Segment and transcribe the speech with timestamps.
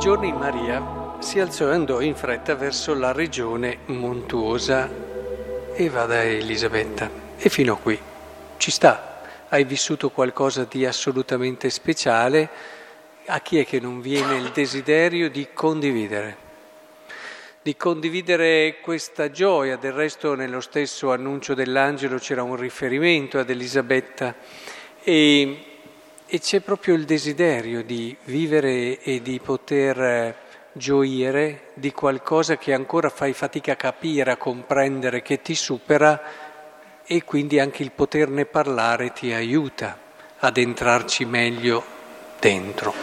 [0.00, 4.88] giorni Maria si alzò e andò in fretta verso la regione montuosa
[5.74, 7.10] e va da Elisabetta.
[7.36, 8.00] E fino a qui
[8.56, 9.20] ci sta.
[9.50, 12.48] Hai vissuto qualcosa di assolutamente speciale.
[13.26, 16.36] A chi è che non viene il desiderio di condividere?
[17.60, 19.76] Di condividere questa gioia.
[19.76, 24.34] Del resto nello stesso annuncio dell'angelo c'era un riferimento ad Elisabetta.
[25.02, 25.69] E
[26.32, 30.36] e c'è proprio il desiderio di vivere e di poter
[30.70, 36.22] gioire di qualcosa che ancora fai fatica a capire, a comprendere, che ti supera
[37.04, 39.98] e quindi anche il poterne parlare ti aiuta
[40.38, 41.84] ad entrarci meglio
[42.38, 42.94] dentro.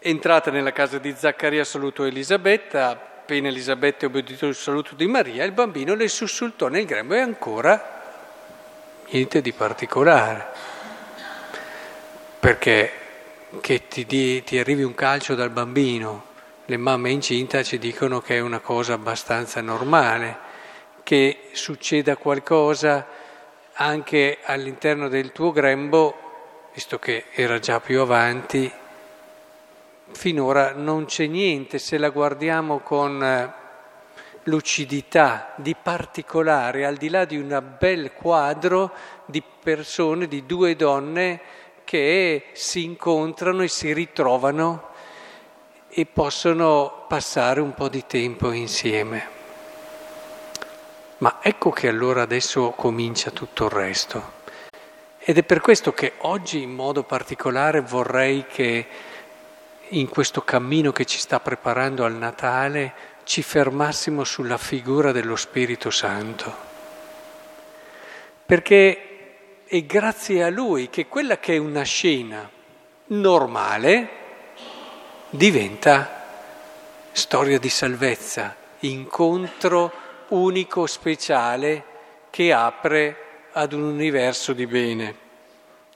[0.00, 5.52] Entrata nella casa di Zaccaria salutò Elisabetta, appena Elisabetta obbedito il saluto di Maria, il
[5.52, 7.96] bambino le sussultò nel grembo e ancora
[9.08, 10.76] niente di particolare
[12.48, 12.90] perché
[13.60, 16.24] che ti, di, ti arrivi un calcio dal bambino,
[16.64, 20.38] le mamme incinta ci dicono che è una cosa abbastanza normale,
[21.02, 23.06] che succeda qualcosa
[23.74, 28.72] anche all'interno del tuo grembo, visto che era già più avanti,
[30.12, 33.52] finora non c'è niente, se la guardiamo con eh,
[34.44, 38.90] lucidità di particolare, al di là di un bel quadro
[39.26, 44.88] di persone, di due donne, che si incontrano e si ritrovano
[45.88, 49.26] e possono passare un po' di tempo insieme.
[51.16, 54.32] Ma ecco che allora adesso comincia tutto il resto.
[55.18, 58.86] Ed è per questo che oggi in modo particolare vorrei che
[59.88, 62.92] in questo cammino che ci sta preparando al Natale
[63.24, 66.54] ci fermassimo sulla figura dello Spirito Santo.
[68.44, 69.07] Perché
[69.68, 72.50] è grazie a lui che quella che è una scena
[73.08, 74.08] normale
[75.28, 76.24] diventa
[77.12, 79.92] storia di salvezza, incontro
[80.28, 81.84] unico, speciale,
[82.30, 83.16] che apre
[83.52, 85.26] ad un universo di bene.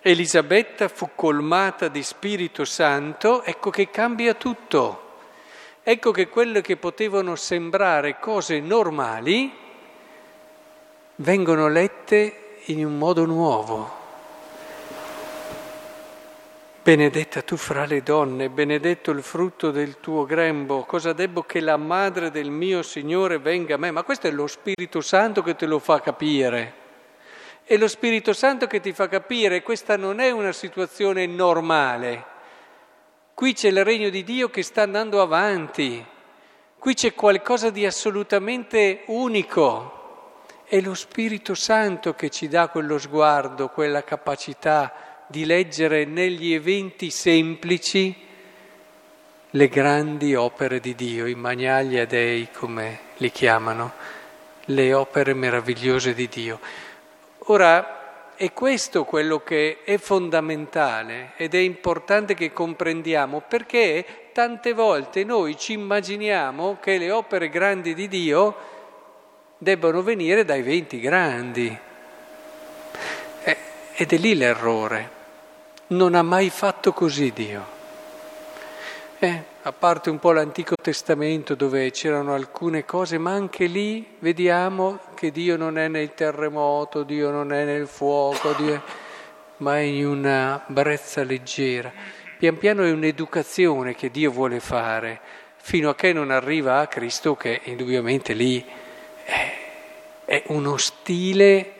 [0.03, 5.00] Elisabetta fu colmata di Spirito Santo, ecco che cambia tutto.
[5.83, 9.50] Ecco che quelle che potevano sembrare cose normali
[11.16, 14.00] vengono lette in un modo nuovo.
[16.83, 21.77] Benedetta tu fra le donne, benedetto il frutto del tuo grembo, cosa debbo che la
[21.77, 23.93] madre del mio Signore venga a me?
[23.93, 26.81] Ma questo è lo Spirito Santo che te lo fa capire.
[27.62, 32.25] È lo Spirito Santo che ti fa capire, questa non è una situazione normale.
[33.33, 36.05] Qui c'è il regno di Dio che sta andando avanti,
[36.78, 40.02] qui c'è qualcosa di assolutamente unico.
[40.72, 47.10] È lo Spirito Santo che ci dà quello sguardo, quella capacità di leggere negli eventi
[47.10, 48.16] semplici
[49.50, 53.93] le grandi opere di Dio, i Magnalia Dei come li chiamano,
[54.65, 56.59] le opere meravigliose di Dio.
[57.49, 65.22] Ora, è questo quello che è fondamentale ed è importante che comprendiamo perché tante volte
[65.22, 68.72] noi ci immaginiamo che le opere grandi di Dio
[69.62, 71.78] debbano venire dai venti grandi.
[73.45, 73.56] Eh,
[73.95, 75.21] ed è lì l'errore.
[75.89, 77.65] Non ha mai fatto così Dio.
[79.21, 84.99] Eh, a parte un po' l'Antico Testamento dove c'erano alcune cose, ma anche lì vediamo
[85.15, 88.83] che Dio non è nel terremoto, Dio non è nel fuoco, Dio...
[89.59, 91.93] ma è in una brezza leggera.
[92.37, 95.21] Pian piano è un'educazione che Dio vuole fare,
[95.55, 98.81] fino a che non arriva a Cristo che indubbiamente lì
[99.25, 101.72] è uno stile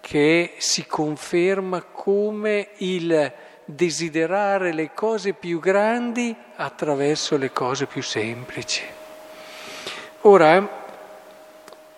[0.00, 3.32] che si conferma come il
[3.64, 8.82] desiderare le cose più grandi attraverso le cose più semplici.
[10.22, 10.86] Ora,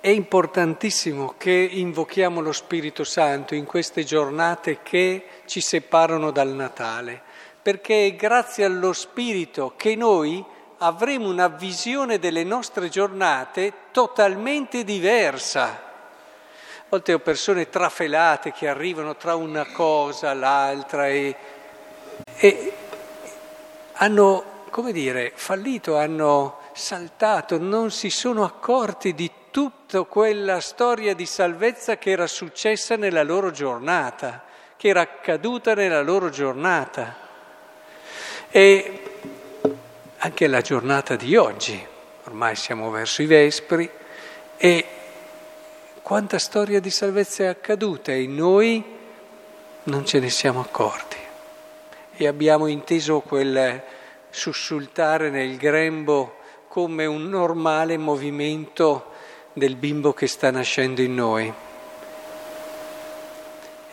[0.00, 7.20] è importantissimo che invochiamo lo Spirito Santo in queste giornate che ci separano dal Natale,
[7.62, 10.44] perché è grazie allo Spirito che noi
[10.82, 15.64] avremo una visione delle nostre giornate totalmente diversa.
[15.64, 21.36] A volte ho persone trafelate che arrivano tra una cosa, l'altra e,
[22.34, 22.72] e
[23.94, 31.26] hanno, come dire, fallito, hanno saltato, non si sono accorti di tutta quella storia di
[31.26, 34.44] salvezza che era successa nella loro giornata,
[34.76, 37.28] che era accaduta nella loro giornata.
[38.48, 39.02] E
[40.22, 41.82] anche la giornata di oggi,
[42.24, 43.88] ormai siamo verso i Vespri,
[44.58, 44.86] e
[46.02, 48.84] quanta storia di salvezza è accaduta e noi
[49.84, 51.16] non ce ne siamo accorti.
[52.12, 53.82] E abbiamo inteso quel
[54.28, 56.36] sussultare nel grembo
[56.68, 59.12] come un normale movimento
[59.54, 61.50] del bimbo che sta nascendo in noi.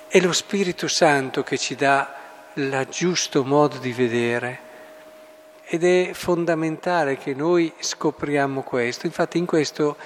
[0.09, 2.15] È lo Spirito Santo che ci dà
[2.55, 4.65] il giusto modo di vedere
[5.69, 9.05] ed è fondamentale che noi scopriamo questo.
[9.05, 9.97] Infatti in questo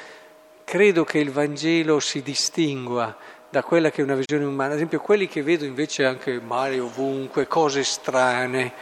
[0.63, 3.15] credo che il Vangelo si distingua
[3.47, 4.71] da quella che è una visione umana.
[4.71, 8.73] Ad esempio quelli che vedo invece anche male ovunque, cose strane,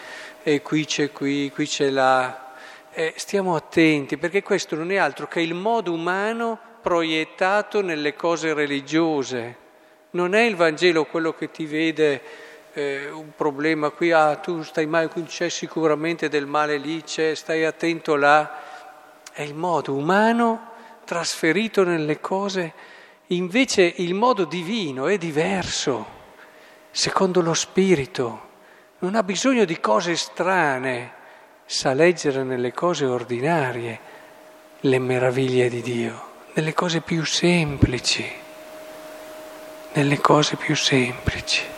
[0.41, 2.53] e qui c'è qui, qui c'è là.
[2.91, 8.53] Eh, stiamo attenti perché questo non è altro che il modo umano proiettato nelle cose
[8.53, 9.55] religiose.
[10.11, 12.21] Non è il Vangelo quello che ti vede
[12.73, 17.35] eh, un problema qui, ah tu stai male, qui c'è sicuramente del male lì, c'è,
[17.35, 18.57] stai attento là.
[19.31, 20.67] È il modo umano
[21.05, 22.73] trasferito nelle cose,
[23.27, 26.05] invece il modo divino è diverso,
[26.91, 28.47] secondo lo Spirito.
[28.99, 31.13] Non ha bisogno di cose strane,
[31.65, 33.99] sa leggere nelle cose ordinarie
[34.81, 36.23] le meraviglie di Dio,
[36.53, 38.29] nelle cose più semplici,
[39.93, 41.77] nelle cose più semplici.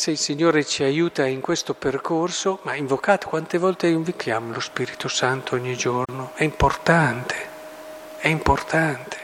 [0.00, 5.08] Se il Signore ci aiuta in questo percorso, ma invocate quante volte invochiamo lo Spirito
[5.08, 6.30] Santo ogni giorno?
[6.32, 7.34] È importante,
[8.16, 9.18] è importante.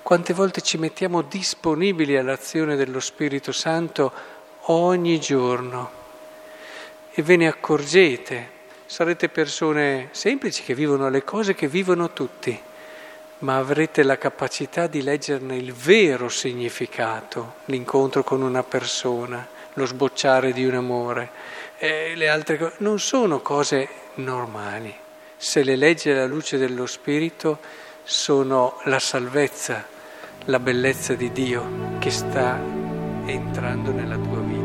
[0.00, 4.10] Quante volte ci mettiamo disponibili all'azione dello Spirito Santo
[4.68, 5.90] ogni giorno
[7.10, 8.60] e ve ne accorgete.
[8.86, 12.58] Sarete persone semplici che vivono le cose che vivono tutti,
[13.40, 20.52] ma avrete la capacità di leggerne il vero significato, l'incontro con una persona lo sbocciare
[20.52, 21.30] di un amore,
[21.78, 24.94] e le altre cose non sono cose normali.
[25.36, 27.58] Se le leggi alla luce dello Spirito
[28.04, 29.84] sono la salvezza,
[30.46, 32.58] la bellezza di Dio che sta
[33.26, 34.61] entrando nella tua vita.